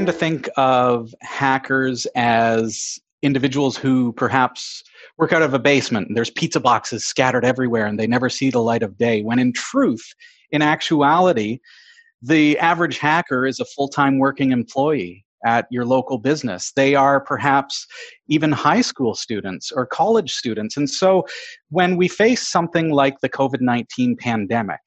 [0.00, 4.82] tend to think of hackers as individuals who perhaps
[5.18, 8.48] work out of a basement and there's pizza boxes scattered everywhere and they never see
[8.48, 10.14] the light of day when in truth
[10.52, 11.58] in actuality
[12.22, 16.72] the average hacker is a full-time working employee at your local business.
[16.72, 17.86] They are perhaps
[18.26, 20.78] even high school students or college students.
[20.78, 21.26] And so
[21.68, 24.80] when we face something like the COVID 19 pandemic,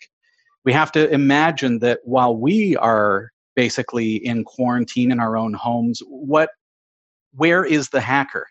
[0.65, 6.01] we have to imagine that while we are basically in quarantine in our own homes,
[6.07, 6.49] what
[7.35, 8.47] where is the hacker?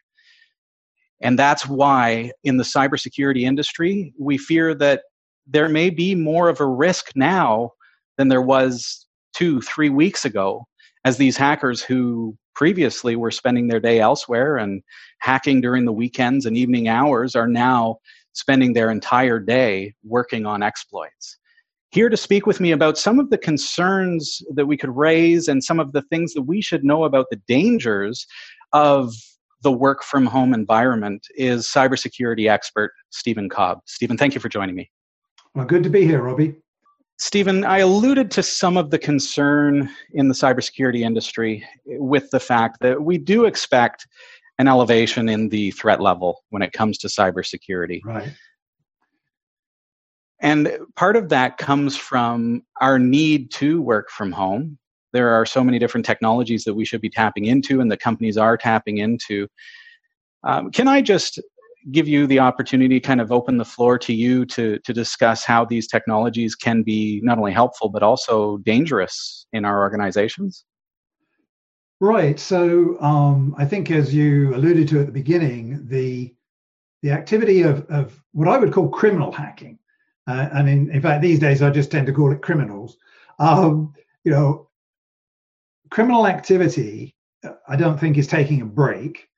[1.21, 5.03] And that's why in the cybersecurity industry, we fear that
[5.47, 7.71] there may be more of a risk now
[8.19, 10.67] than there was two, three weeks ago
[11.05, 14.83] as these hackers who previously were spending their day elsewhere and
[15.21, 17.97] hacking during the weekends and evening hours are now
[18.35, 21.39] spending their entire day working on exploits.
[21.93, 25.63] Here to speak with me about some of the concerns that we could raise and
[25.63, 28.27] some of the things that we should know about the dangers
[28.73, 29.13] of
[29.63, 33.81] the work from home environment is cybersecurity expert Stephen Cobb.
[33.85, 34.91] Stephen, thank you for joining me.
[35.55, 36.55] Well, good to be here, Robbie.
[37.19, 42.79] Stephen, I alluded to some of the concern in the cybersecurity industry with the fact
[42.81, 44.07] that we do expect
[44.59, 48.01] an elevation in the threat level when it comes to cybersecurity.
[48.03, 48.33] Right.
[50.43, 54.77] And part of that comes from our need to work from home.
[55.13, 58.37] There are so many different technologies that we should be tapping into, and the companies
[58.37, 59.47] are tapping into.
[60.43, 61.39] Um, can I just
[61.91, 65.65] give you the opportunity kind of open the floor to you to to discuss how
[65.65, 70.65] these technologies can be not only helpful but also dangerous in our organizations
[72.01, 76.33] right so um, i think as you alluded to at the beginning the
[77.03, 79.77] the activity of, of what i would call criminal hacking
[80.27, 82.97] uh, and in, in fact these days i just tend to call it criminals
[83.39, 83.93] um,
[84.25, 84.69] you know
[85.91, 87.15] criminal activity
[87.69, 89.29] i don't think is taking a break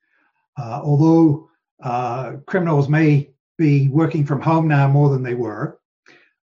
[0.57, 1.49] uh, although
[1.83, 5.79] uh, criminals may be working from home now more than they were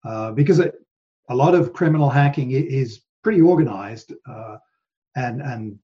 [0.05, 0.75] uh, because it,
[1.29, 4.57] a lot of criminal hacking is pretty organized uh,
[5.17, 5.79] and and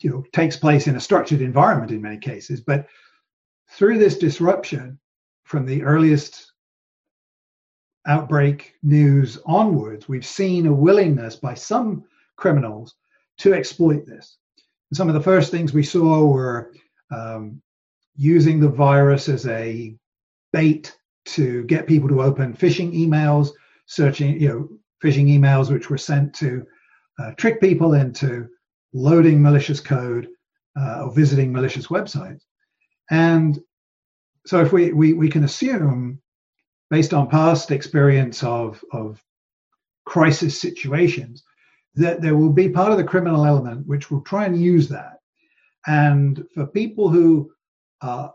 [0.00, 2.60] you know takes place in a structured environment in many cases.
[2.60, 2.86] But
[3.70, 4.98] through this disruption,
[5.44, 6.51] from the earliest
[8.06, 12.04] outbreak news onwards, we've seen a willingness by some
[12.36, 12.94] criminals
[13.38, 14.38] to exploit this.
[14.90, 16.72] And some of the first things we saw were
[17.10, 17.62] um,
[18.16, 19.96] using the virus as a
[20.52, 23.50] bait to get people to open phishing emails,
[23.86, 24.68] searching, you know,
[25.02, 26.66] phishing emails which were sent to
[27.18, 28.48] uh, trick people into
[28.92, 30.28] loading malicious code
[30.78, 32.42] uh, or visiting malicious websites.
[33.10, 33.60] And
[34.46, 36.20] so if we, we, we can assume,
[36.92, 39.18] based on past experience of, of
[40.04, 41.42] crisis situations,
[41.94, 45.14] that there will be part of the criminal element which will try and use that.
[45.86, 47.50] And for people who
[48.02, 48.28] uh,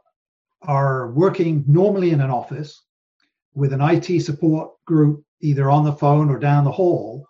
[0.63, 2.81] are working normally in an office
[3.53, 7.27] with an IT support group either on the phone or down the hall,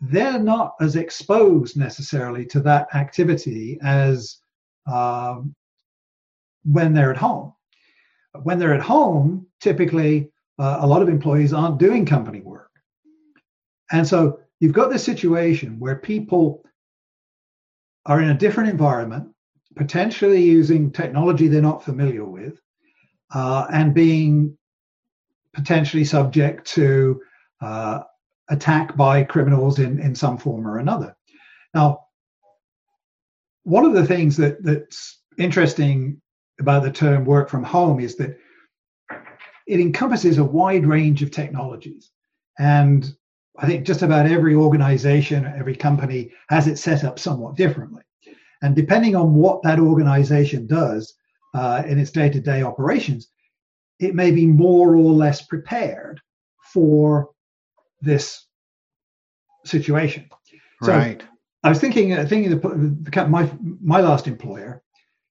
[0.00, 4.38] they're not as exposed necessarily to that activity as
[4.90, 5.54] um,
[6.64, 7.52] when they're at home.
[8.42, 12.70] When they're at home, typically uh, a lot of employees aren't doing company work.
[13.90, 16.62] And so you've got this situation where people
[18.06, 19.34] are in a different environment
[19.76, 22.60] potentially using technology they're not familiar with,
[23.32, 24.58] uh, and being
[25.54, 27.20] potentially subject to
[27.60, 28.00] uh,
[28.50, 31.16] attack by criminals in, in some form or another.
[31.74, 32.00] Now,
[33.62, 36.20] one of the things that, that's interesting
[36.60, 38.38] about the term work from home is that
[39.66, 42.10] it encompasses a wide range of technologies.
[42.58, 43.10] And
[43.58, 48.02] I think just about every organization, every company has it set up somewhat differently.
[48.62, 51.14] And depending on what that organization does
[51.54, 53.28] uh, in its day to day operations,
[54.00, 56.20] it may be more or less prepared
[56.72, 57.30] for
[58.00, 58.46] this
[59.64, 60.28] situation.
[60.82, 61.22] So right.
[61.64, 63.50] I was thinking, uh, thinking the, my
[63.80, 64.82] my last employer,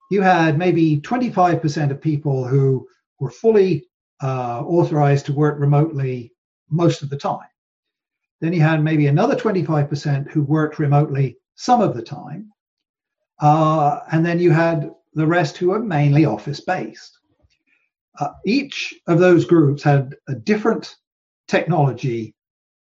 [0.10, 2.88] you had maybe 25% of people who
[3.20, 3.88] were fully
[4.22, 6.32] uh, authorized to work remotely
[6.70, 7.48] most of the time.
[8.42, 12.52] Then you had maybe another 25% who worked remotely some of the time.
[13.40, 17.18] Uh, and then you had the rest who were mainly office based.
[18.20, 20.96] Uh, each of those groups had a different
[21.48, 22.36] technology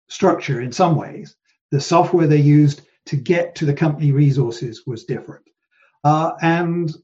[0.08, 1.36] structure in some ways.
[1.70, 5.44] The software they used to get to the company resources was different,
[6.04, 6.94] uh, and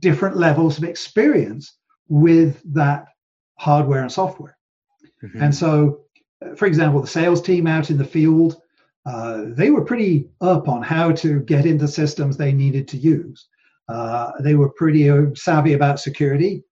[0.00, 1.76] different levels of experience
[2.08, 3.06] with that
[3.58, 4.56] hardware and software.
[5.22, 5.42] Mm-hmm.
[5.42, 6.02] And so,
[6.44, 8.60] uh, for example, the sales team out in the field
[9.08, 13.46] uh, they were pretty up on how to get into systems they needed to use.
[13.88, 16.62] Uh, they were pretty uh, savvy about security.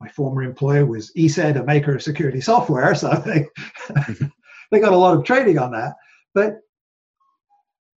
[0.00, 3.46] My former employer was ESET, a maker of security software, so they
[4.70, 5.96] they got a lot of training on that.
[6.34, 6.60] But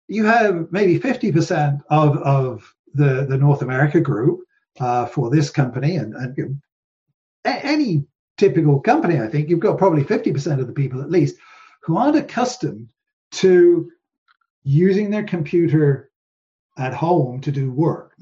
[0.10, 4.42] you have maybe 50% of, of the, the North America group
[4.80, 6.62] uh, for this company, and, and
[7.46, 8.06] any
[8.38, 11.38] typical company, I think you've got probably 50% of the people at least
[11.84, 12.88] who aren't accustomed
[13.32, 13.90] to
[14.64, 16.12] using their computer
[16.78, 18.16] at home to do work.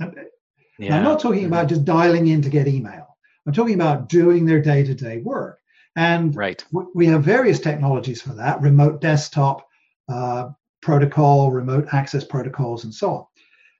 [0.79, 0.95] Yeah.
[0.95, 1.75] I'm not talking about mm-hmm.
[1.75, 3.17] just dialing in to get email.
[3.45, 5.59] I'm talking about doing their day to day work.
[5.95, 6.63] And right.
[6.93, 9.67] we have various technologies for that remote desktop
[10.07, 10.49] uh,
[10.81, 13.25] protocol, remote access protocols, and so on.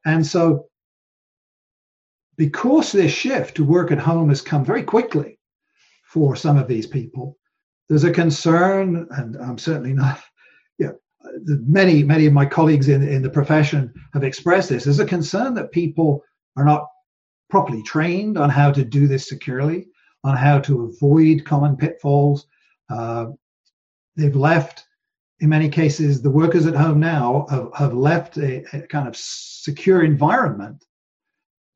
[0.05, 0.65] And so,
[2.37, 5.39] because this shift to work at home has come very quickly
[6.05, 7.37] for some of these people,
[7.89, 10.21] there's a concern, and I'm certainly not,
[10.77, 10.91] yeah,
[11.45, 14.83] many, many of my colleagues in, in the profession have expressed this.
[14.83, 16.23] There's a concern that people
[16.55, 16.87] are not
[17.49, 19.87] properly trained on how to do this securely,
[20.23, 22.45] on how to avoid common pitfalls.
[22.89, 23.27] Uh,
[24.15, 24.85] they've left,
[25.39, 29.15] in many cases, the workers at home now have, have left a, a, kind of
[29.15, 30.83] secure environment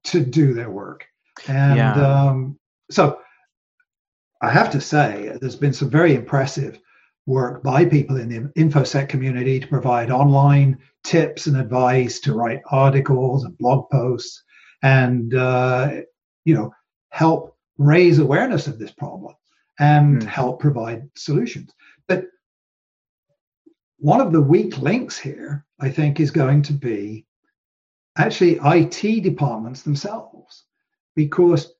[0.05, 1.05] to do their work.
[1.47, 1.93] And yeah.
[1.93, 2.59] um,
[2.89, 3.19] so
[4.41, 6.79] I have to say, there's been some very impressive
[7.25, 12.61] work by people in the infosec community to provide online tips and advice to write
[12.71, 14.43] articles and blog posts
[14.83, 15.91] and uh,
[16.45, 16.73] you know
[17.09, 19.35] help raise awareness of this problem
[19.79, 20.25] and mm.
[20.25, 21.71] help provide solutions
[22.07, 22.25] but
[23.97, 27.25] one of the weak links here i think is going to be
[28.17, 30.65] actually it departments themselves
[31.15, 31.73] because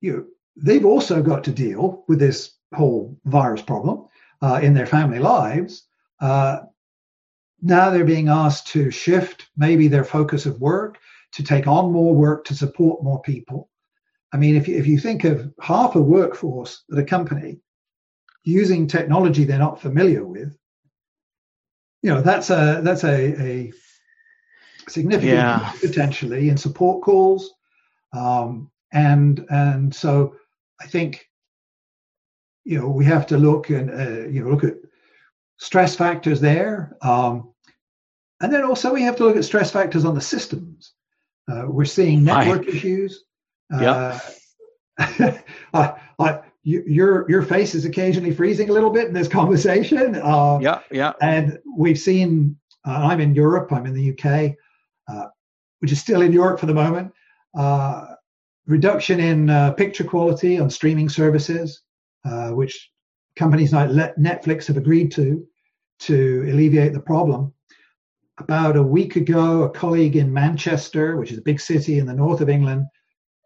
[0.00, 0.24] you know,
[0.56, 4.06] they've also got to deal with this whole virus problem
[4.42, 5.86] uh, in their family lives
[6.20, 6.60] uh,
[7.62, 10.98] now they're being asked to shift maybe their focus of work
[11.32, 13.68] to take on more work to support more people.
[14.32, 17.60] I mean, if you, if you think of half a workforce at a company
[18.44, 20.56] using technology they're not familiar with,
[22.02, 23.72] you know that's a that's a, a
[24.90, 25.72] significant yeah.
[25.80, 27.50] potentially in support calls,
[28.12, 30.34] um, and and so
[30.80, 31.28] I think
[32.64, 34.74] you know we have to look and uh, you know look at
[35.58, 37.52] stress factors there, um,
[38.40, 40.92] and then also we have to look at stress factors on the systems.
[41.50, 42.70] Uh, we're seeing network Hi.
[42.70, 43.24] issues.
[43.70, 44.20] Yeah.
[44.98, 45.38] Uh,
[45.74, 50.16] I, I, you, your your face is occasionally freezing a little bit in this conversation.
[50.16, 51.12] Uh, yeah, yeah.
[51.20, 52.56] And we've seen.
[52.86, 53.72] Uh, I'm in Europe.
[53.72, 54.56] I'm in the UK,
[55.80, 57.12] which is still in Europe for the moment.
[57.56, 58.14] Uh,
[58.66, 61.82] reduction in picture quality on streaming services,
[62.50, 62.90] which
[63.36, 65.46] companies like Netflix have agreed to
[66.00, 67.52] to alleviate the problem
[68.40, 72.14] about a week ago, a colleague in Manchester, which is a big city in the
[72.14, 72.86] north of England,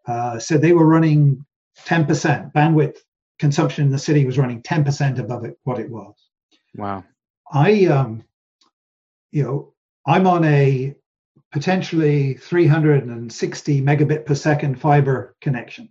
[0.07, 1.45] uh, said they were running
[1.87, 2.99] 10% bandwidth
[3.39, 6.15] consumption in the city was running 10% above it, what it was.
[6.77, 7.05] Wow.
[7.53, 8.25] I, um,
[9.33, 9.75] you know,
[10.07, 10.95] I'm on a
[11.55, 15.89] potentially 360 megabit per second fiber connection.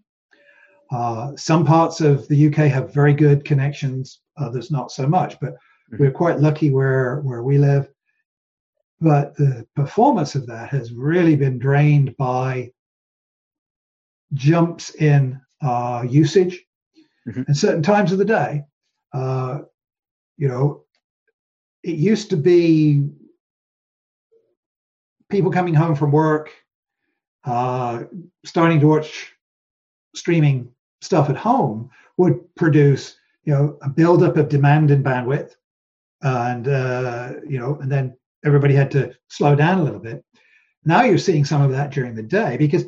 [0.92, 5.54] Uh, some parts of the UK have very good connections, others not so much, but
[5.54, 5.97] mm-hmm.
[5.97, 7.90] we're quite lucky where where we live
[9.04, 12.71] but the performance of that has really been drained by
[14.33, 16.64] jumps in uh, usage
[17.28, 17.44] mm-hmm.
[17.49, 18.64] at certain times of the day.
[19.14, 19.59] Uh,
[20.37, 20.85] you know,
[21.83, 23.09] it used to be
[25.33, 26.52] people coming home from work,
[27.44, 28.04] uh,
[28.45, 29.33] starting to watch
[30.16, 30.69] streaming
[31.02, 35.56] stuff at home would produce, you know, a buildup of demand and bandwidth,
[36.21, 40.23] and uh, you know, and then everybody had to slow down a little bit.
[40.85, 42.85] Now you're seeing some of that during the day because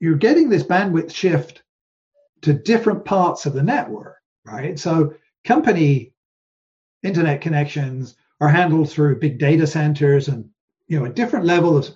[0.00, 1.62] you're getting this bandwidth shift
[2.42, 4.78] to different parts of the network, right?
[4.78, 6.12] So company
[7.02, 10.50] internet connections are handled through big data centers and
[10.88, 11.88] you know a different level of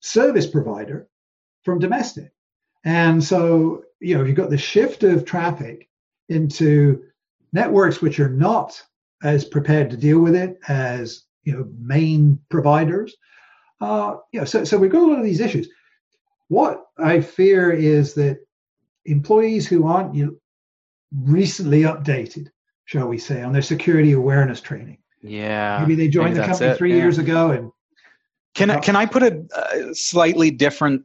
[0.00, 1.08] service provider
[1.64, 2.30] from domestic.
[2.84, 5.88] And so, you know, you've got the shift of traffic
[6.28, 7.02] into
[7.52, 8.80] networks which are not
[9.22, 13.16] as prepared to deal with it as you know main providers.
[13.80, 15.68] Uh, you know, so so we've got a lot of these issues.
[16.48, 18.38] What I fear is that
[19.06, 20.34] employees who aren't you know,
[21.22, 22.48] recently updated,
[22.84, 24.98] shall we say, on their security awareness training.
[25.22, 25.78] Yeah.
[25.80, 26.78] Maybe they joined maybe the company it.
[26.78, 27.02] three yeah.
[27.02, 27.72] years ago and
[28.54, 31.02] can I, can I put a, a, slightly different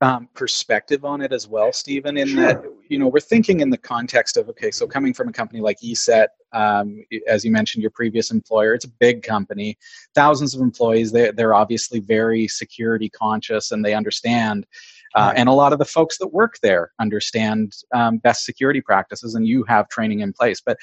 [0.00, 2.16] um, perspective on it as well, Stephen.
[2.16, 2.42] In sure.
[2.42, 5.60] that, you know, we're thinking in the context of okay, so coming from a company
[5.60, 9.76] like ESET, um, as you mentioned, your previous employer, it's a big company,
[10.14, 11.10] thousands of employees.
[11.12, 14.66] They they're obviously very security conscious, and they understand.
[15.14, 15.32] Uh.
[15.34, 19.46] And a lot of the folks that work there understand um, best security practices, and
[19.46, 20.60] you have training in place.
[20.64, 20.78] But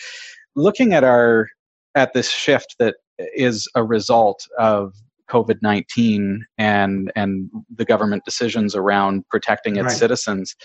[0.55, 1.47] looking at our
[1.93, 4.93] at this shift that is a result of
[5.29, 9.97] COVID nineteen and and the government decisions around protecting its right.
[9.97, 10.55] citizens,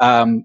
[0.00, 0.44] um,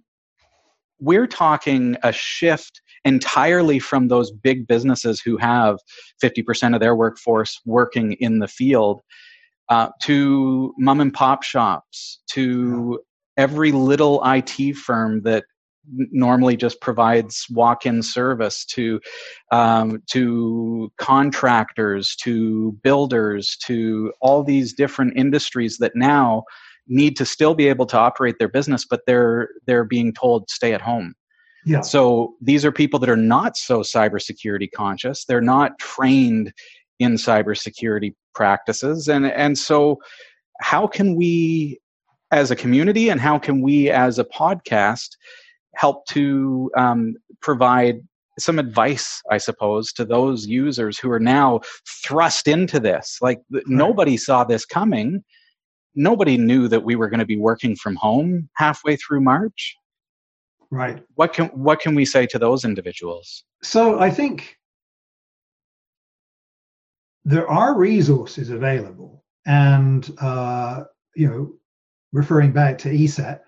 [1.00, 5.78] we're talking a shift entirely from those big businesses who have
[6.20, 9.02] fifty percent of their workforce working in the field
[9.70, 13.00] uh, to mom and pop shops to
[13.38, 15.46] every little IT firm that
[15.92, 19.00] normally just provides walk-in service to
[19.52, 26.44] um, to contractors to builders to all these different industries that now
[26.88, 30.74] need to still be able to operate their business but they're they're being told stay
[30.74, 31.14] at home
[31.66, 31.82] yeah.
[31.82, 35.26] So these are people that are not so cybersecurity conscious.
[35.26, 36.54] They're not trained
[37.00, 40.00] in cybersecurity practices, and and so
[40.62, 41.80] how can we,
[42.32, 45.10] as a community, and how can we, as a podcast,
[45.76, 48.02] help to um, provide
[48.38, 51.62] some advice, I suppose, to those users who are now
[52.04, 53.18] thrust into this.
[53.22, 53.64] Like right.
[53.68, 55.24] nobody saw this coming.
[55.96, 59.76] Nobody knew that we were going to be working from home halfway through March.
[60.72, 61.04] Right.
[61.16, 63.44] What can what can we say to those individuals?
[63.64, 64.56] So I think
[67.26, 70.84] there are resources available, and uh,
[71.16, 71.54] you know,
[72.14, 73.40] referring back to ESET,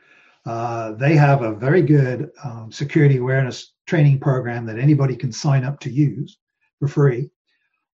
[0.46, 5.64] uh, they have a very good um, security awareness training program that anybody can sign
[5.64, 6.38] up to use
[6.80, 7.30] for free.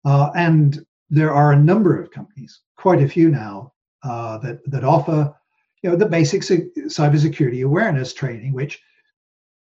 [0.05, 3.73] Uh, and there are a number of companies, quite a few now,
[4.03, 5.33] uh, that that offer,
[5.81, 8.81] you know, the basic cybersecurity awareness training, which,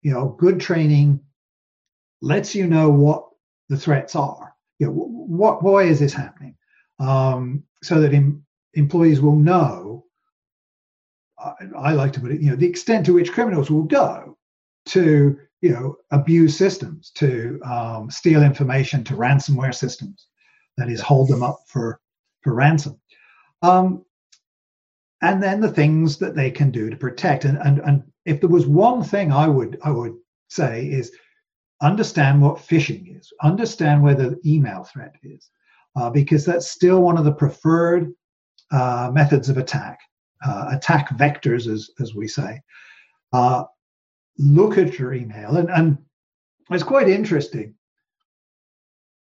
[0.02, 1.20] you know, good training
[2.20, 3.28] lets you know what
[3.68, 4.54] the threats are.
[4.78, 6.56] You know, what why is this happening,
[6.98, 10.05] um, so that em- employees will know
[11.38, 14.36] I like to put it, you know, the extent to which criminals will go
[14.86, 20.28] to, you know, abuse systems, to um, steal information, to ransomware systems,
[20.76, 22.00] that is, hold them up for
[22.42, 22.98] for ransom,
[23.62, 24.04] um,
[25.22, 27.44] and then the things that they can do to protect.
[27.44, 30.14] And and and if there was one thing I would I would
[30.48, 31.12] say is
[31.82, 35.50] understand what phishing is, understand where the email threat is,
[35.96, 38.14] uh, because that's still one of the preferred
[38.70, 39.98] uh, methods of attack
[40.44, 42.60] uh, attack vectors, as, as we say,
[43.32, 43.64] uh,
[44.38, 45.56] look at your email.
[45.56, 45.98] And, and
[46.70, 47.74] it's quite interesting.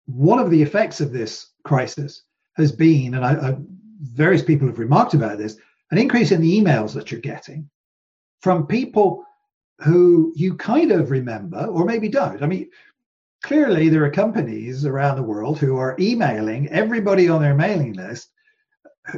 [0.06, 2.22] One of the effects of this crisis
[2.56, 3.56] has been, and I, I,
[4.00, 5.56] various people have remarked about this,
[5.90, 7.68] an increase in the emails that you're getting
[8.40, 9.24] from people
[9.80, 12.42] who you kind of remember or maybe don't.
[12.42, 12.68] I mean,
[13.42, 18.30] clearly there are companies around the world who are emailing everybody on their mailing list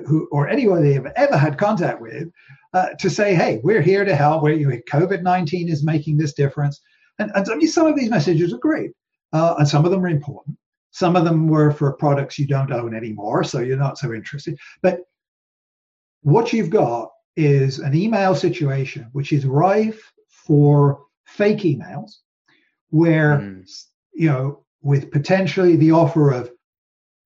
[0.06, 2.28] who or anyone they have ever had contact with
[2.72, 4.42] uh, to say, hey, we're here to help.
[4.42, 6.80] Where you COVID nineteen is making this difference,
[7.18, 8.92] and, and I mean, some of these messages are great,
[9.32, 10.56] uh, and some of them are important.
[10.90, 14.58] Some of them were for products you don't own anymore, so you're not so interested.
[14.82, 15.00] But
[16.22, 22.12] what you've got is an email situation which is rife for fake emails,
[22.90, 23.84] where mm.
[24.12, 26.50] you know with potentially the offer of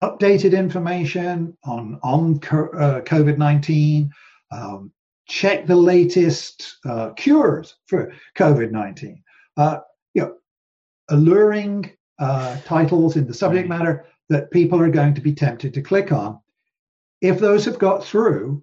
[0.02, 4.10] updated information on on uh, COVID nineteen.
[4.50, 4.92] Um,
[5.28, 9.22] check the latest uh, cures for COVID nineteen.
[9.56, 9.78] Uh,
[10.14, 10.34] you know,
[11.10, 15.82] alluring uh, titles in the subject matter that people are going to be tempted to
[15.82, 16.38] click on.
[17.20, 18.62] If those have got through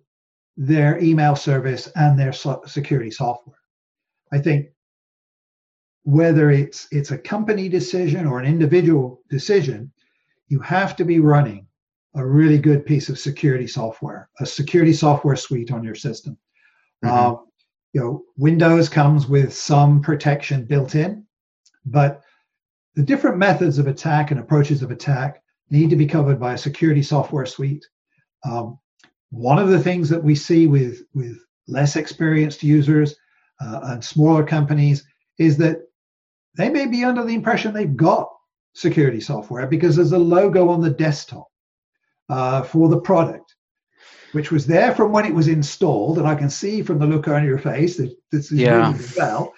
[0.56, 3.60] their email service and their so- security software,
[4.32, 4.68] I think
[6.04, 9.92] whether it's it's a company decision or an individual decision,
[10.48, 11.68] you have to be running
[12.16, 16.38] a really good piece of security software, a security software suite on your system.
[17.04, 17.14] Mm-hmm.
[17.14, 17.36] Uh,
[17.94, 21.26] you know, Windows comes with some protection built in,
[21.86, 22.22] but
[22.96, 26.58] the different methods of attack and approaches of attack need to be covered by a
[26.58, 27.86] security software suite.
[28.44, 28.80] Um,
[29.30, 31.38] one of the things that we see with with
[31.68, 33.16] less experienced users
[33.62, 35.06] uh, and smaller companies
[35.38, 35.82] is that
[36.56, 38.30] they may be under the impression they've got
[38.78, 41.48] security software because there's a logo on the desktop
[42.30, 43.56] uh, for the product,
[44.34, 46.20] which was there from when it was installed.
[46.20, 48.92] And I can see from the look on your face that this is yeah.
[48.92, 49.54] really well.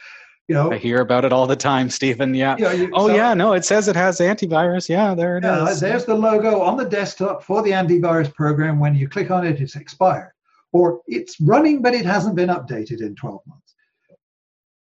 [0.47, 2.33] You know, I hear about it all the time, Stephen.
[2.33, 2.55] Yeah.
[2.57, 3.35] You know, you, oh, so, yeah.
[3.35, 4.89] No, it says it has antivirus.
[4.89, 5.79] Yeah, there it yeah, is.
[5.79, 8.79] There's the logo on the desktop for the antivirus program.
[8.79, 10.31] When you click on it, it's expired.
[10.71, 13.75] or it's running but it hasn't been updated in 12 months.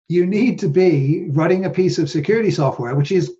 [0.07, 3.35] You need to be running a piece of security software which is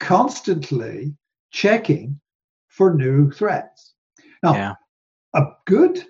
[0.00, 1.14] constantly
[1.52, 2.20] checking
[2.68, 3.92] for new threats.
[4.42, 4.74] Now, yeah.
[5.34, 6.04] a good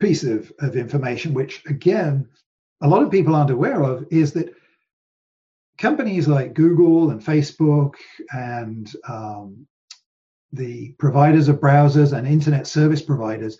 [0.00, 2.28] piece of, of information, which again,
[2.80, 4.54] a lot of people aren't aware of, is that
[5.78, 7.94] companies like Google and Facebook
[8.30, 9.66] and um,
[10.52, 13.58] the providers of browsers and internet service providers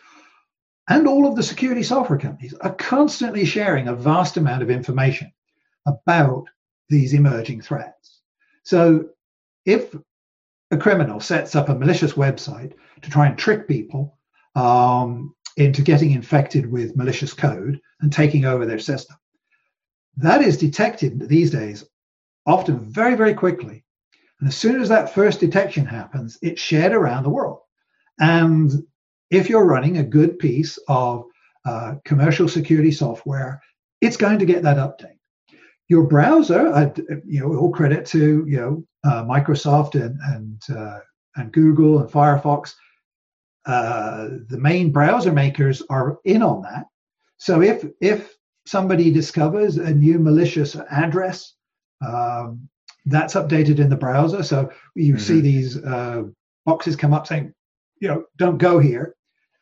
[0.88, 5.30] and all of the security software companies are constantly sharing a vast amount of information
[5.86, 6.44] about
[6.88, 8.20] these emerging threats.
[8.62, 9.10] So
[9.64, 9.94] if
[10.70, 12.72] a criminal sets up a malicious website
[13.02, 14.18] to try and trick people
[14.54, 19.16] um, into getting infected with malicious code and taking over their system,
[20.16, 21.84] that is detected these days
[22.46, 23.84] often very, very quickly.
[24.40, 27.60] And as soon as that first detection happens, it's shared around the world.
[28.20, 28.72] And
[29.30, 31.24] if you're running a good piece of
[31.64, 33.60] uh, commercial security software,
[34.00, 35.18] it's going to get that update.
[35.88, 36.90] Your browser, uh,
[37.26, 41.00] you know, all credit to you know uh, Microsoft and and uh,
[41.36, 42.74] and Google and Firefox.
[43.66, 46.86] Uh, the main browser makers are in on that.
[47.38, 48.36] So if if
[48.66, 51.54] somebody discovers a new malicious address
[52.06, 52.68] um,
[53.06, 54.42] that's updated in the browser.
[54.42, 55.22] So you mm-hmm.
[55.22, 56.24] see these uh,
[56.66, 57.54] boxes come up saying,
[58.00, 59.14] you know, don't go here.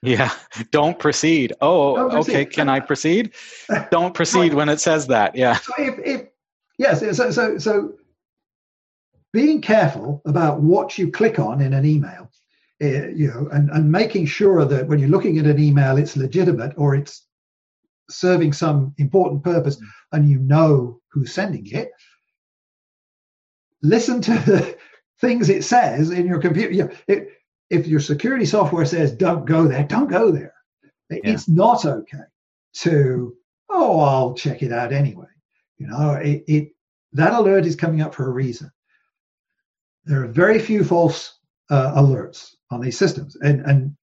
[0.02, 0.30] Yeah,
[0.72, 1.52] don't proceed.
[1.60, 2.32] Oh, don't proceed.
[2.32, 2.44] okay.
[2.44, 3.32] Can I proceed?
[3.90, 5.36] don't proceed when it says that.
[5.36, 5.56] Yeah.
[5.56, 6.26] So if, if
[6.78, 7.94] yes, so so so
[9.36, 12.30] being careful about what you click on in an email,
[12.82, 16.16] uh, you know, and, and making sure that when you're looking at an email, it's
[16.16, 17.26] legitimate or it's
[18.10, 19.86] serving some important purpose, mm.
[20.12, 21.90] and you know who's sending it
[23.82, 24.76] listen to the
[25.20, 26.72] things it says in your computer.
[26.72, 27.28] You know, it,
[27.70, 30.54] if your security software says don't go there, don't go there.
[31.10, 31.20] Yeah.
[31.24, 32.26] It's not okay
[32.74, 33.36] to
[33.70, 35.26] oh I'll check it out anyway.
[35.78, 36.68] You know, it, it
[37.12, 38.70] that alert is coming up for a reason.
[40.06, 41.38] There are very few false
[41.68, 43.96] uh, alerts on these systems, and and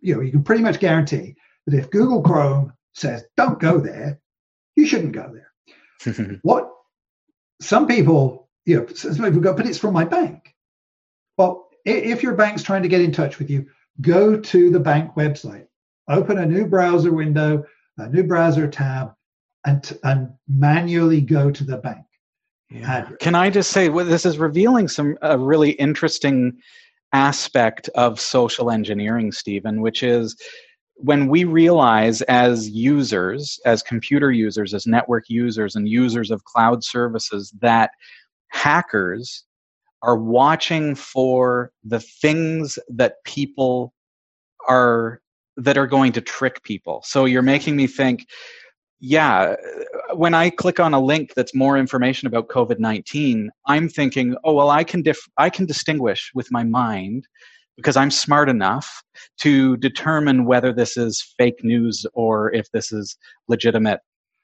[0.00, 1.34] you know you can pretty much guarantee
[1.66, 4.20] that if Google Chrome says don't go there,
[4.76, 6.38] you shouldn't go there.
[6.42, 6.70] what
[7.60, 10.54] some people you know, some people go, but it's from my bank.
[11.36, 13.66] Well, if your bank's trying to get in touch with you,
[14.00, 15.66] go to the bank website,
[16.08, 17.64] open a new browser window,
[17.98, 19.14] a new browser tab,
[19.66, 22.04] and, and manually go to the bank.
[22.72, 22.98] Yeah.
[22.98, 26.58] Uh, can I just say, well, this is revealing some a really interesting
[27.12, 30.36] aspect of social engineering, Stephen, which is
[30.94, 36.84] when we realize as users, as computer users, as network users, and users of cloud
[36.84, 37.90] services, that
[38.48, 39.44] hackers
[40.02, 43.92] are watching for the things that people
[44.68, 45.20] are
[45.56, 47.02] that are going to trick people.
[47.04, 48.26] So you're making me think
[49.04, 49.56] yeah,
[50.14, 54.70] when I click on a link that's more information about COVID-19, I'm thinking, oh well
[54.70, 57.26] I can dif- I can distinguish with my mind
[57.76, 59.02] because I'm smart enough
[59.40, 63.16] to determine whether this is fake news or if this is
[63.48, 63.98] legitimate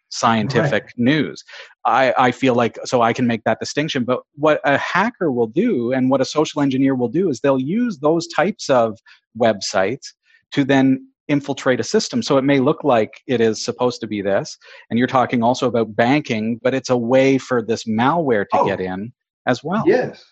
[0.08, 0.92] scientific right.
[0.96, 1.44] news.
[1.84, 4.02] I, I feel like so I can make that distinction.
[4.02, 7.60] But what a hacker will do and what a social engineer will do is they'll
[7.60, 8.98] use those types of
[9.38, 10.08] websites
[10.50, 12.22] to then infiltrate a system.
[12.22, 14.56] So it may look like it is supposed to be this.
[14.90, 18.66] And you're talking also about banking, but it's a way for this malware to oh,
[18.66, 19.12] get in
[19.46, 19.84] as well.
[19.86, 20.24] Yes.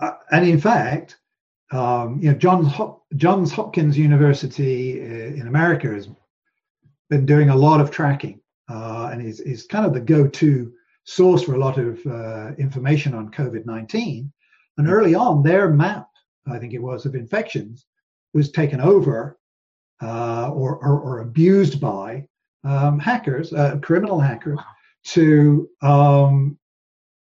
[0.00, 1.18] Uh, and in fact,
[1.70, 6.08] um, you know, Johns, Hop- Johns Hopkins University uh, in America has
[7.10, 10.72] been doing a lot of tracking uh, and is, is kind of the go-to
[11.04, 14.30] source for a lot of uh, information on COVID-19.
[14.78, 14.92] And hmm.
[14.92, 16.08] early on, their map,
[16.46, 17.86] I think it was, of infections
[18.34, 19.37] was taken over
[20.02, 22.26] uh, or, or, or, abused by
[22.64, 24.58] um, hackers, uh, criminal hackers,
[25.04, 26.58] to um,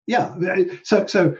[0.08, 0.36] yeah.
[0.84, 1.36] So so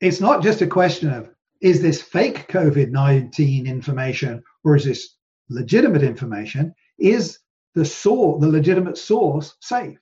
[0.00, 5.16] it's not just a question of is this fake COVID-19 information or is this
[5.48, 6.74] legitimate information?
[6.98, 7.38] Is
[7.74, 9.96] the source, the legitimate source, safe.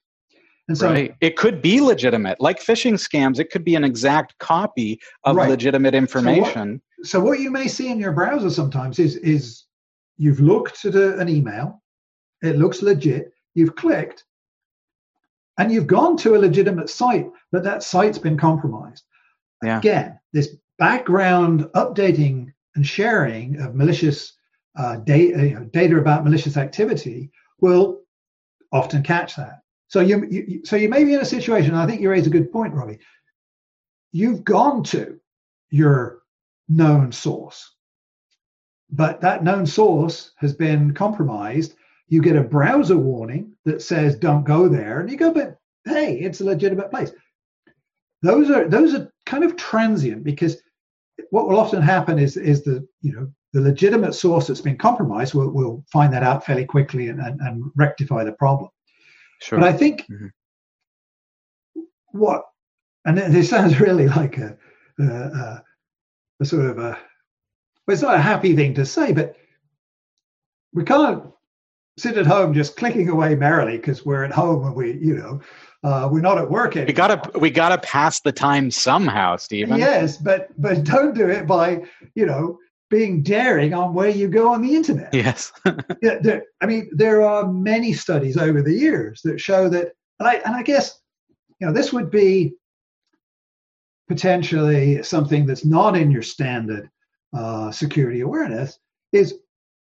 [0.68, 1.14] And so, right.
[1.20, 3.38] it could be legitimate, like phishing scams.
[3.38, 5.48] It could be an exact copy of right.
[5.48, 6.82] legitimate information.
[6.90, 9.64] So what, so what, you may see in your browser sometimes is is
[10.18, 11.82] you've looked at a, an email,
[12.42, 13.32] it looks legit.
[13.54, 14.24] You've clicked,
[15.58, 19.04] and you've gone to a legitimate site, but that site's been compromised.
[19.62, 19.78] Yeah.
[19.78, 24.34] Again, this background updating and sharing of malicious
[24.76, 28.02] uh, data, you know, data about malicious activity will
[28.70, 29.62] often catch that.
[29.88, 31.74] So you, you, so you may be in a situation.
[31.74, 32.98] I think you raise a good point, Robbie.
[34.12, 35.18] You've gone to
[35.70, 36.20] your
[36.68, 37.74] known source,
[38.90, 41.74] but that known source has been compromised
[42.08, 46.18] you get a browser warning that says don't go there, and you go, but hey,
[46.18, 47.12] it's a legitimate place.
[48.22, 50.56] Those are those are kind of transient because
[51.30, 55.34] what will often happen is is the you know the legitimate source that's been compromised
[55.34, 58.70] will will find that out fairly quickly and, and, and rectify the problem.
[59.42, 59.60] Sure.
[59.60, 61.80] But I think mm-hmm.
[62.12, 62.44] what
[63.04, 64.56] and this sounds really like a,
[64.98, 65.62] a,
[66.40, 66.98] a sort of a
[67.88, 69.34] well, it's not a happy thing to say, but
[70.74, 71.24] we can't
[71.96, 75.40] sit at home just clicking away merrily because we're at home and we, you know,
[75.82, 76.86] uh, we're not at work anymore.
[76.88, 79.78] We gotta we gotta pass the time somehow, Stephen.
[79.78, 81.82] Yes, but but don't do it by
[82.14, 82.58] you know
[82.90, 85.14] being daring on where you go on the internet.
[85.14, 85.50] Yes.
[86.02, 90.28] yeah, there, I mean, there are many studies over the years that show that, and
[90.28, 90.98] I, and I guess,
[91.58, 92.54] you know, this would be
[94.08, 96.88] potentially something that's not in your standard
[97.32, 98.78] uh, security awareness
[99.12, 99.34] is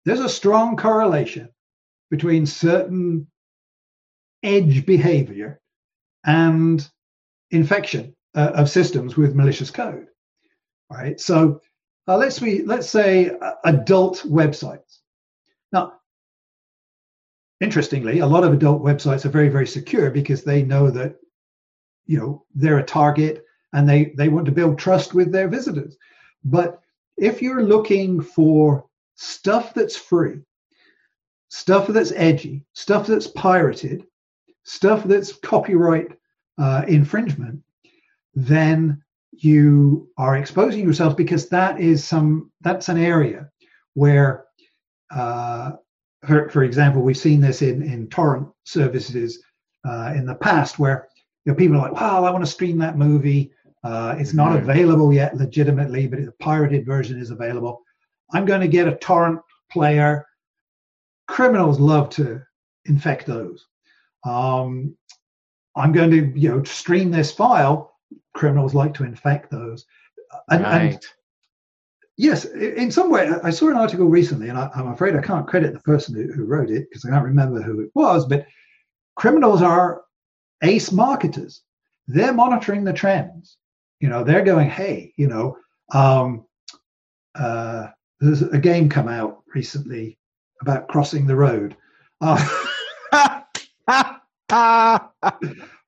[0.05, 1.49] there's a strong correlation
[2.11, 3.27] between certain
[4.43, 5.61] edge behavior
[6.25, 6.89] and
[7.51, 10.07] infection uh, of systems with malicious code.
[10.91, 11.61] right So
[12.07, 14.99] uh, let's we let's say uh, adult websites.
[15.73, 15.95] Now,
[17.61, 21.17] interestingly, a lot of adult websites are very very secure because they know that
[22.07, 25.97] you know they're a target and they they want to build trust with their visitors.
[26.45, 26.81] But
[27.17, 30.41] if you're looking for stuff that's free,
[31.49, 34.05] stuff that's edgy, stuff that's pirated,
[34.65, 36.09] stuff that's copyright
[36.59, 37.63] uh, infringement,
[38.35, 43.51] then you are exposing yourself because that is some that's an area
[43.95, 44.45] where
[45.11, 45.73] uh,
[46.27, 49.43] for, for example we've seen this in in torrent services
[49.87, 51.09] uh, in the past where
[51.45, 53.53] you know people are like wow i want to stream that movie
[53.85, 54.71] uh, it's not mm-hmm.
[54.71, 57.83] available yet legitimately but the pirated version is available
[58.33, 60.27] i'm going to get a torrent player
[61.29, 62.41] criminals love to
[62.87, 63.67] infect those
[64.25, 64.97] um,
[65.77, 67.95] i'm going to you know stream this file
[68.35, 69.87] criminals like to infect those.
[70.51, 70.93] And, right.
[70.93, 71.01] and
[72.17, 75.47] yes, in some way, I saw an article recently, and I, am afraid I can't
[75.47, 78.47] credit the person who, who wrote it because I can't remember who it was, but
[79.17, 80.03] criminals are
[80.63, 81.63] ace marketers.
[82.07, 83.57] They're monitoring the trends.
[84.01, 85.57] You know, they're going, hey, you know,
[85.93, 86.47] um,
[87.35, 87.89] uh,
[88.21, 90.19] there's a game come out recently
[90.61, 91.77] about crossing the road.
[92.21, 92.39] Uh,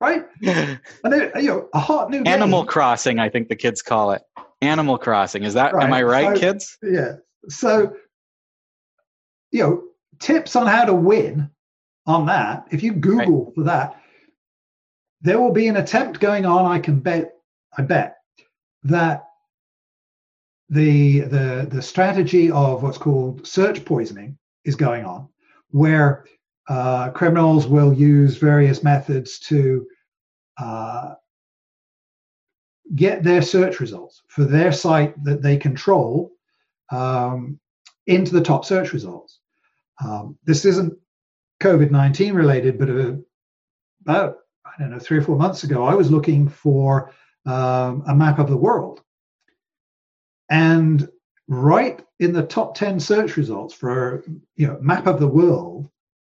[0.01, 0.25] right?
[0.43, 0.79] and
[1.13, 2.67] it, you know, a hot new Animal game.
[2.67, 4.21] Crossing, I think the kids call it.
[4.61, 5.43] Animal Crossing.
[5.43, 5.73] Is that?
[5.73, 5.85] Right.
[5.85, 6.77] Am I right, so, kids?
[6.81, 7.13] Yeah.
[7.49, 7.95] So,
[9.51, 9.83] you know,
[10.19, 11.49] tips on how to win
[12.05, 12.67] on that.
[12.71, 13.55] If you Google right.
[13.55, 14.01] for that,
[15.21, 16.65] there will be an attempt going on.
[16.71, 17.33] I can bet.
[17.77, 18.17] I bet
[18.83, 19.25] that
[20.69, 25.29] the the the strategy of what's called search poisoning is going on,
[25.69, 26.25] where
[26.67, 29.87] uh, criminals will use various methods to
[30.59, 31.13] uh,
[32.95, 36.31] get their search results for their site that they control
[36.91, 37.59] um,
[38.07, 39.39] into the top search results.
[40.03, 40.93] Um, this isn't
[41.61, 46.11] COVID 19 related, but about, I don't know, three or four months ago, I was
[46.11, 47.11] looking for
[47.47, 49.01] um, a map of the world.
[50.49, 51.09] And
[51.47, 55.89] right in the top 10 search results for you know map of the world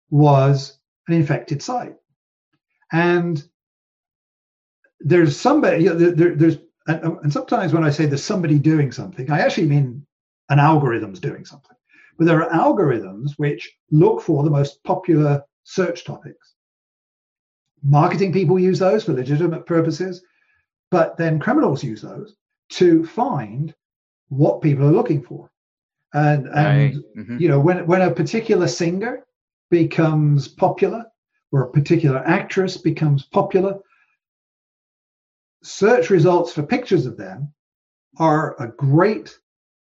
[0.09, 1.95] was an infected site.
[2.91, 3.43] And
[4.99, 9.29] there's somebody, you know, there, there's, and sometimes when I say there's somebody doing something,
[9.29, 10.05] I actually mean
[10.49, 11.75] an algorithm's doing something.
[12.17, 16.55] But there are algorithms which look for the most popular search topics.
[17.83, 20.23] Marketing people use those for legitimate purposes,
[20.91, 22.35] but then criminals use those
[22.69, 23.73] to find
[24.29, 25.49] what people are looking for.
[26.13, 26.95] And, and right.
[27.17, 27.37] mm-hmm.
[27.37, 29.25] you know, when, when a particular singer
[29.69, 31.05] becomes popular
[31.51, 33.79] or a particular actress becomes popular,
[35.63, 37.53] search results for pictures of them
[38.19, 39.37] are a great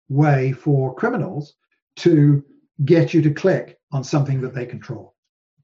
[0.10, 1.56] way for criminals
[1.98, 2.44] to
[2.86, 5.16] get you to click on something that they control.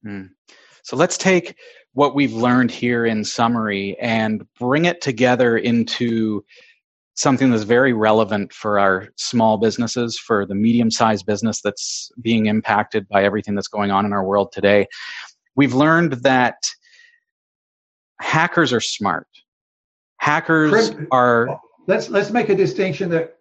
[0.05, 0.29] Mm.
[0.83, 1.55] So let's take
[1.93, 6.43] what we've learned here in summary and bring it together into
[7.15, 12.47] something that's very relevant for our small businesses, for the medium sized business that's being
[12.47, 14.87] impacted by everything that's going on in our world today.
[15.55, 16.55] We've learned that
[18.19, 19.27] hackers are smart.
[20.17, 21.59] Hackers are.
[21.85, 23.37] Let's let's make a distinction that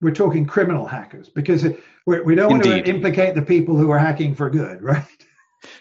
[0.00, 1.64] we're talking criminal hackers because
[2.06, 2.70] we, we don't Indeed.
[2.70, 5.04] want to implicate the people who are hacking for good, right?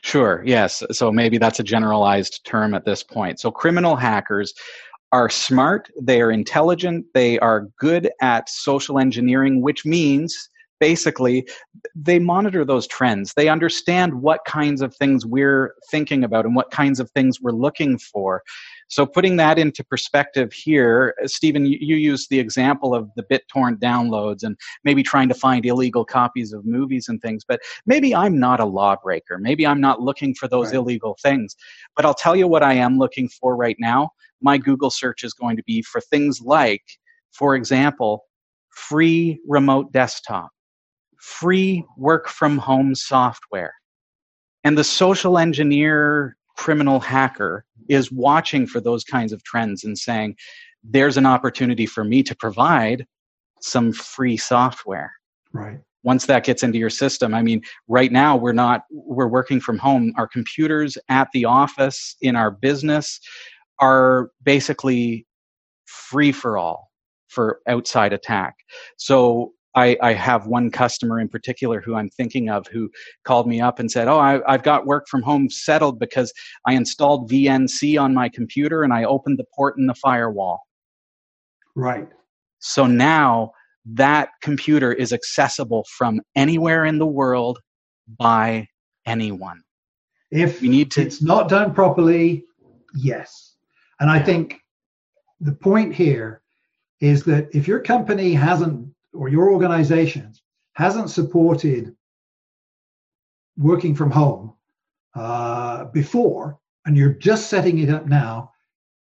[0.01, 0.83] Sure, yes.
[0.91, 3.39] So maybe that's a generalized term at this point.
[3.39, 4.53] So criminal hackers
[5.11, 11.47] are smart, they are intelligent, they are good at social engineering, which means basically
[11.95, 16.69] they monitor those trends they understand what kinds of things we're thinking about and what
[16.69, 18.43] kinds of things we're looking for
[18.87, 23.23] so putting that into perspective here uh, stephen you, you used the example of the
[23.23, 28.15] bittorrent downloads and maybe trying to find illegal copies of movies and things but maybe
[28.15, 30.75] i'm not a lawbreaker maybe i'm not looking for those right.
[30.75, 31.55] illegal things
[31.95, 34.09] but i'll tell you what i am looking for right now
[34.41, 36.83] my google search is going to be for things like
[37.31, 38.23] for example
[38.69, 40.49] free remote desktop
[41.27, 43.73] free work from home software.
[44.63, 50.35] And the social engineer criminal hacker is watching for those kinds of trends and saying,
[50.83, 53.05] there's an opportunity for me to provide
[53.61, 55.13] some free software.
[55.53, 55.79] Right.
[56.03, 59.77] Once that gets into your system, I mean, right now we're not, we're working from
[59.77, 60.13] home.
[60.17, 63.19] Our computers at the office, in our business,
[63.79, 65.25] are basically
[65.85, 66.91] free for all
[67.27, 68.55] for outside attack.
[68.97, 72.89] So I, I, have one customer in particular who I'm thinking of who
[73.25, 76.33] called me up and said, Oh, I, have got work from home settled because
[76.65, 80.61] I installed VNC on my computer and I opened the port in the firewall.
[81.75, 82.09] Right.
[82.57, 83.51] So now
[83.85, 87.59] that computer is accessible from anywhere in the world
[88.07, 88.67] by
[89.05, 89.61] anyone.
[90.31, 92.45] If you need to, it's not done properly,
[92.95, 93.53] yes.
[93.99, 94.59] And I think
[95.39, 96.41] the point here
[96.99, 100.33] is that if your company hasn't or your organization
[100.73, 101.95] hasn't supported
[103.57, 104.53] working from home
[105.15, 108.51] uh, before and you're just setting it up now,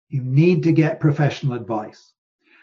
[0.09, 2.13] you need to get professional advice.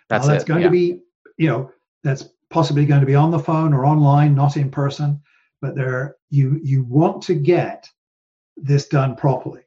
[0.10, 0.68] That's, now, that's it, going yeah.
[0.68, 1.00] to be,
[1.38, 1.72] you know,
[2.04, 5.22] that's possibly going to be on the phone or online, not in person.
[5.62, 7.88] But there, you you want to get
[8.58, 9.62] this done properly.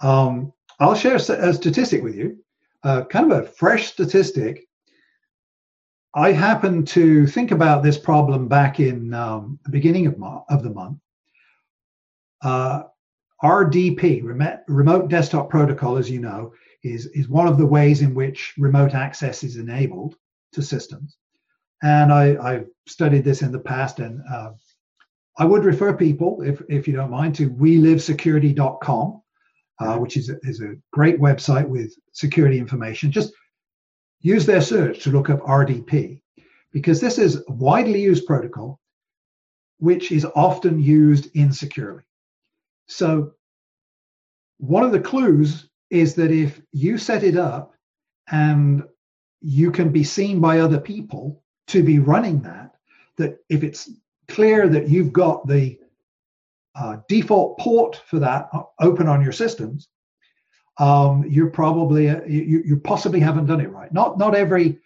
[0.00, 1.20] Um, I'll share a
[1.54, 2.38] statistic with you,
[2.82, 4.66] uh, kind of a fresh statistic
[6.16, 10.62] I happened to think about this problem back in um, the beginning of, mo- of
[10.62, 10.98] the month.
[12.42, 12.84] Uh,
[13.44, 14.22] RDP,
[14.66, 18.94] Remote Desktop Protocol, as you know, is, is one of the ways in which remote
[18.94, 20.16] access is enabled
[20.52, 21.18] to systems.
[21.82, 24.52] And I, I've studied this in the past, and uh,
[25.36, 29.20] I would refer people, if, if you don't mind, to welivesecurity.com,
[29.80, 33.12] uh, which is a, is a great website with security information.
[33.12, 33.34] Just
[34.20, 36.20] use their search to look up RDP
[36.72, 38.80] because this is a widely used protocol
[39.78, 42.02] which is often used insecurely.
[42.86, 43.32] So,
[44.58, 47.74] one of the clues is that if you set it up
[48.30, 48.84] and
[49.42, 52.72] you can be seen by other people to be running that,
[53.18, 53.90] that if it's
[54.28, 55.78] clear that you've got the
[56.74, 58.48] uh, default port for that
[58.80, 59.88] open on your systems,
[60.78, 63.92] um, you're probably uh, you, you possibly haven't done it right.
[63.92, 64.78] Not not every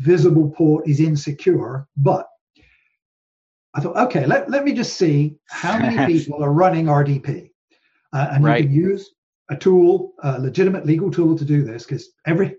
[0.00, 2.28] visible port is insecure, but
[3.74, 7.50] I thought, okay, let, let me just see how many people are running RDP,
[8.12, 8.62] uh, and right.
[8.62, 9.10] you can use
[9.50, 12.56] a tool, a legitimate legal tool to do this because every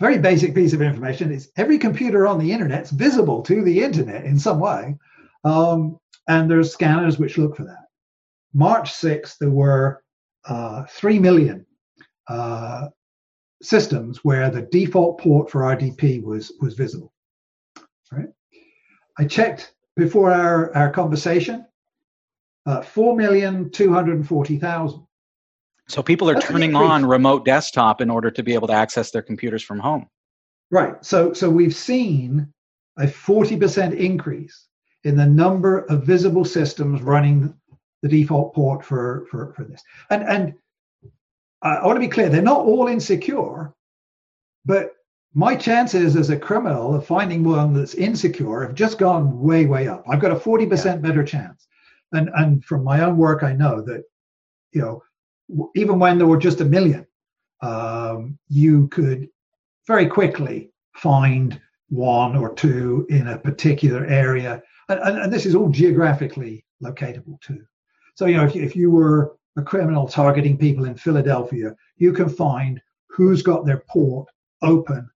[0.00, 3.82] very basic piece of information is every computer on the internet is visible to the
[3.82, 4.96] internet in some way,
[5.44, 7.86] um, and there's scanners which look for that.
[8.54, 10.01] March 6th, there were
[10.46, 11.66] 3 million
[12.28, 12.88] uh,
[13.62, 17.12] systems where the default port for RDP was, was visible.
[18.10, 18.28] Right?
[19.18, 21.66] I checked before our, our conversation,
[22.66, 25.06] uh, 4,240,000.
[25.88, 29.10] So people are That's turning on remote desktop in order to be able to access
[29.10, 30.06] their computers from home.
[30.70, 30.94] Right.
[31.04, 32.50] So so we've seen
[32.98, 34.68] a 40% increase
[35.04, 37.54] in the number of visible systems running
[38.02, 39.82] the default port for for for this.
[40.10, 40.54] And and
[41.62, 43.72] I want to be clear, they're not all insecure,
[44.64, 44.92] but
[45.32, 49.88] my chances as a criminal of finding one that's insecure have just gone way way
[49.88, 50.04] up.
[50.08, 50.96] I've got a 40% yeah.
[50.96, 51.66] better chance.
[52.12, 54.04] And and from my own work I know that
[54.72, 55.02] you know
[55.74, 57.06] even when there were just a million
[57.62, 59.28] um, you could
[59.86, 65.54] very quickly find one or two in a particular area and, and, and this is
[65.54, 67.64] all geographically locatable too
[68.14, 72.12] so, you know, if you, if you were a criminal targeting people in Philadelphia, you
[72.12, 74.28] can find who's got their port
[74.62, 75.08] open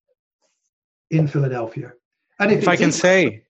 [1.11, 1.93] in Philadelphia.
[2.39, 3.45] And if, if I can say,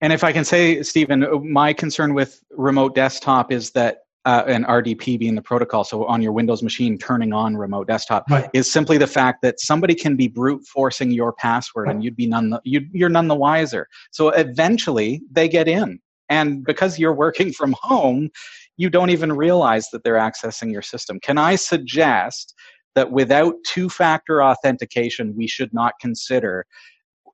[0.00, 4.64] and if I can say, Stephen, my concern with remote desktop is that uh, and
[4.66, 8.48] RDP being the protocol, so on your Windows machine, turning on remote desktop right.
[8.52, 11.94] is simply the fact that somebody can be brute forcing your password, right.
[11.94, 13.88] and you'd be none the, you, you're none the wiser.
[14.12, 18.30] So eventually, they get in, and because you're working from home,
[18.76, 21.20] you don't even realize that they're accessing your system.
[21.20, 22.54] Can I suggest
[22.94, 26.66] that without two factor authentication, we should not consider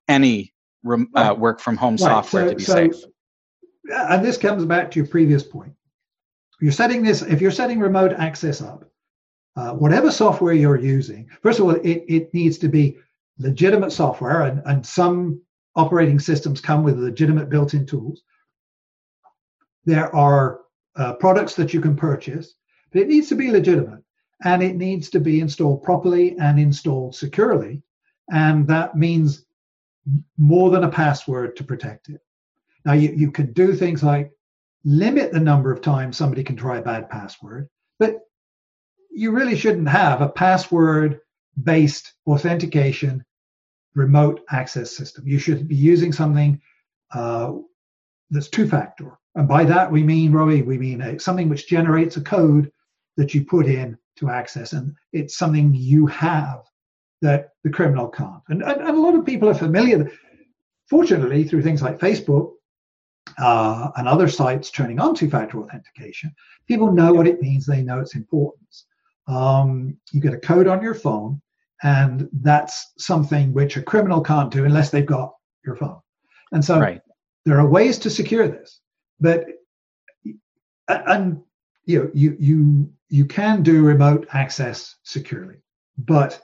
[0.08, 0.52] any
[1.14, 2.00] uh, work from home right.
[2.00, 3.04] software so, to be so, safe.
[3.90, 5.72] And this comes back to your previous point.
[6.60, 8.84] You're setting this, if you're setting remote access up,
[9.56, 12.98] uh, whatever software you're using, first of all, it, it needs to be
[13.38, 15.40] legitimate software, and, and some
[15.76, 18.22] operating systems come with legitimate built in tools.
[19.84, 20.60] There are
[20.98, 22.54] uh, products that you can purchase,
[22.92, 24.02] but it needs to be legitimate
[24.44, 27.82] and it needs to be installed properly and installed securely.
[28.30, 29.44] And that means
[30.36, 32.20] more than a password to protect it.
[32.84, 34.30] Now, you, you can do things like
[34.84, 38.20] limit the number of times somebody can try a bad password, but
[39.10, 41.20] you really shouldn't have a password
[41.62, 43.24] based authentication
[43.94, 45.26] remote access system.
[45.26, 46.60] You should be using something
[47.12, 47.54] uh,
[48.30, 49.17] that's two factor.
[49.34, 52.70] And by that, we mean, Robbie, we mean a, something which generates a code
[53.16, 54.72] that you put in to access.
[54.72, 56.62] And it's something you have
[57.20, 58.42] that the criminal can't.
[58.48, 60.10] And, and, and a lot of people are familiar,
[60.88, 62.52] fortunately, through things like Facebook
[63.38, 66.34] uh, and other sites turning on two factor authentication,
[66.66, 68.86] people know what it means, they know its importance.
[69.26, 71.42] Um, you get a code on your phone,
[71.82, 75.32] and that's something which a criminal can't do unless they've got
[75.64, 76.00] your phone.
[76.52, 77.02] And so right.
[77.44, 78.80] there are ways to secure this,
[79.20, 79.46] but
[80.88, 81.42] uh, and
[81.84, 85.56] you know you you you can do remote access securely,
[85.96, 86.40] but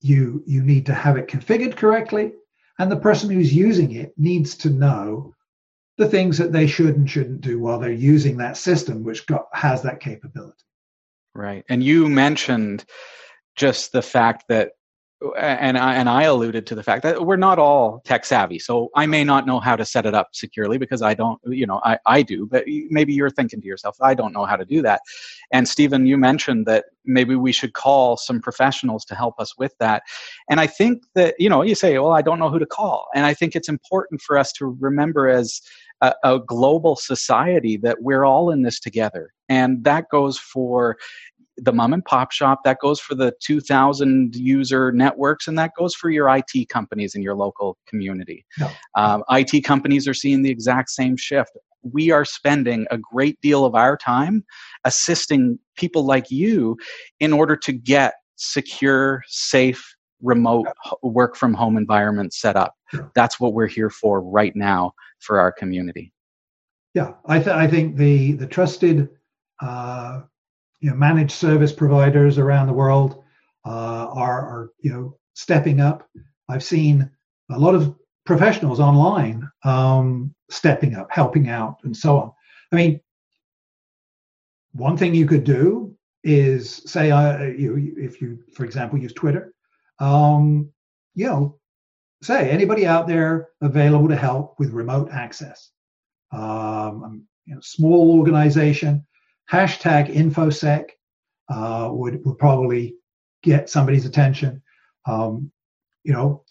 [0.00, 2.32] you you need to have it configured correctly,
[2.78, 5.34] and the person who's using it needs to know
[5.98, 9.46] the things that they should and shouldn't do while they're using that system, which got
[9.52, 10.64] has that capability.
[11.34, 12.84] Right, and you mentioned
[13.56, 14.72] just the fact that
[15.36, 18.58] and I, and I alluded to the fact that we're not all tech savvy.
[18.58, 21.66] So I may not know how to set it up securely because I don't, you
[21.66, 24.64] know, I, I do, but maybe you're thinking to yourself, I don't know how to
[24.64, 25.00] do that.
[25.52, 29.74] And Stephen, you mentioned that maybe we should call some professionals to help us with
[29.80, 30.02] that.
[30.48, 33.08] And I think that, you know, you say, well, I don't know who to call.
[33.14, 35.60] And I think it's important for us to remember as
[36.00, 39.32] a, a global society that we're all in this together.
[39.48, 40.96] And that goes for
[41.56, 45.94] the mom and pop shop, that goes for the 2,000 user networks, and that goes
[45.94, 48.44] for your IT companies in your local community.
[48.58, 48.70] No.
[48.96, 51.50] Um, IT companies are seeing the exact same shift.
[51.82, 54.44] We are spending a great deal of our time
[54.84, 56.76] assisting people like you
[57.20, 60.68] in order to get secure, safe, remote
[61.02, 62.74] work from home environments set up.
[63.14, 66.12] That's what we're here for right now for our community.
[66.94, 69.08] Yeah, I, th- I think the the trusted
[69.60, 70.22] uh,
[70.82, 73.22] you know, managed service providers around the world
[73.64, 76.08] uh, are, are, you know, stepping up.
[76.48, 77.08] I've seen
[77.50, 77.94] a lot of
[78.26, 82.32] professionals online um, stepping up, helping out, and so on.
[82.72, 83.00] I mean,
[84.72, 89.54] one thing you could do is say, uh, you, if you, for example, use Twitter,
[90.00, 90.68] um,
[91.14, 91.58] you know,
[92.22, 95.70] say anybody out there available to help with remote access.
[96.32, 99.06] Um, you know, small organization,
[99.52, 100.90] hashtag infosec
[101.48, 102.96] uh, would, would probably
[103.42, 104.62] get somebody's attention.
[105.06, 105.52] Um,
[106.04, 106.44] you know,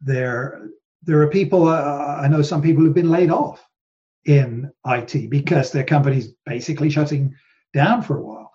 [0.00, 0.68] there
[1.02, 1.68] there are people.
[1.68, 3.64] Uh, I know some people who've been laid off
[4.26, 7.34] in IT because their company's basically shutting
[7.72, 8.52] down for a while.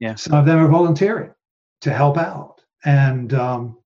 [0.00, 1.32] Yeah, some of them are volunteering
[1.82, 3.78] to help out, and um,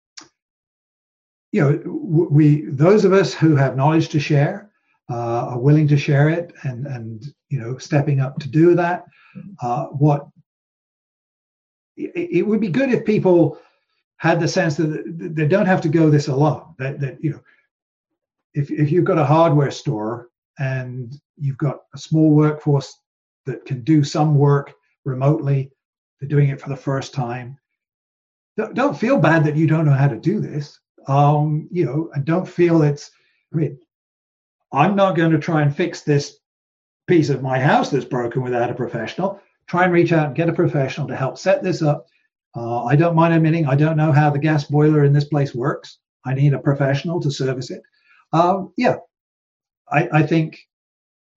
[1.52, 4.69] you know, we those of us who have knowledge to share
[5.10, 9.04] uh, are willing to share it, and and you know, stepping up to do that
[9.60, 10.28] uh, what
[11.96, 13.58] it, it, would be good if people
[14.16, 16.74] had the sense that they don't have to go this alone.
[16.78, 17.40] That that you know,
[18.54, 22.96] if if you've got a hardware store and you've got a small workforce
[23.46, 24.72] that can do some work
[25.04, 25.70] remotely,
[26.20, 27.58] they're doing it for the first time.
[28.74, 30.78] Don't feel bad that you don't know how to do this.
[31.06, 33.10] Um, you know, and don't feel it's.
[33.52, 33.78] I mean,
[34.72, 36.38] I'm not going to try and fix this
[37.06, 40.48] piece of my house that's broken without a professional, try and reach out and get
[40.48, 42.06] a professional to help set this up.
[42.56, 45.54] Uh, I don't mind admitting I don't know how the gas boiler in this place
[45.54, 45.98] works.
[46.24, 47.82] I need a professional to service it.
[48.32, 48.96] Um, yeah,
[49.90, 50.60] I, I, think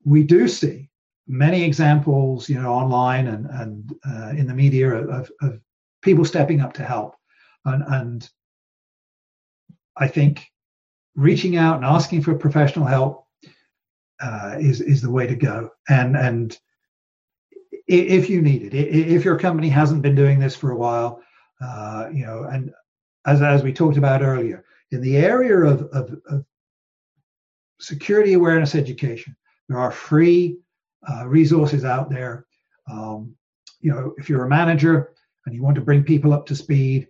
[0.03, 0.89] we do see
[1.27, 5.59] many examples, you know, online and and uh, in the media of, of
[6.01, 7.15] people stepping up to help,
[7.65, 8.29] and and
[9.97, 10.47] I think
[11.15, 13.22] reaching out and asking for professional help
[14.23, 15.69] uh, is is the way to go.
[15.89, 16.57] And and
[17.87, 21.21] if you need it, if your company hasn't been doing this for a while,
[21.61, 22.71] uh, you know, and
[23.25, 26.45] as as we talked about earlier, in the area of, of, of
[27.79, 29.35] security awareness education,
[29.67, 30.57] there are free
[31.09, 32.45] uh, resources out there.
[32.89, 33.35] Um,
[33.81, 35.13] you know, if you're a manager
[35.45, 37.07] and you want to bring people up to speed,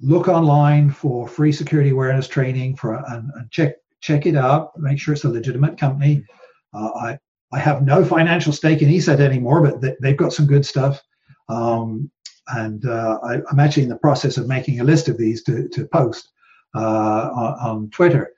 [0.00, 4.98] look online for free security awareness training for and, and check check it out, make
[4.98, 6.24] sure it's a legitimate company.
[6.72, 7.18] Uh, I
[7.52, 11.02] I have no financial stake in ESET anymore, but they, they've got some good stuff.
[11.48, 12.10] Um,
[12.48, 15.68] and uh, I, am actually in the process of making a list of these to,
[15.68, 16.28] to post
[16.74, 18.32] uh, on, on, Twitter.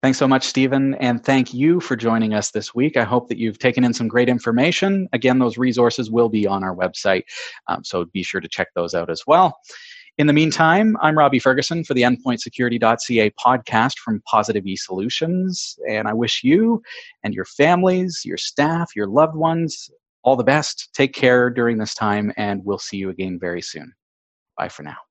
[0.04, 2.98] Thanks so much, Stephen, and thank you for joining us this week.
[2.98, 5.10] I hope that you've taken in some great information.
[5.12, 7.24] Again, those resources will be on our website,
[7.68, 9.60] um, so be sure to check those out as well.
[10.20, 16.08] In the meantime, I'm Robbie Ferguson for the endpointsecurity.ca podcast from Positive E Solutions, and
[16.08, 16.82] I wish you
[17.24, 19.90] and your families, your staff, your loved ones
[20.24, 20.90] all the best.
[20.94, 23.94] Take care during this time, and we'll see you again very soon.
[24.58, 25.07] Bye for now.